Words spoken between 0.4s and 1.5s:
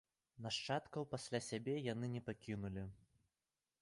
Нашчадкаў пасля